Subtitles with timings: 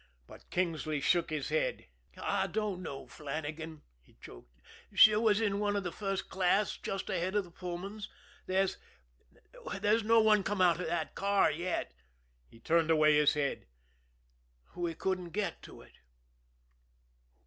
[0.25, 1.85] But Kingsley shook his head.
[2.19, 4.59] "I don't know, Flannagan," he choked.
[4.95, 8.07] "She was in the first class just ahead of the Pullmans.
[8.47, 8.77] There's
[9.79, 11.93] there's no one come out of that car yet"
[12.49, 13.67] he turned away his head
[14.75, 15.93] "we couldn't get to it."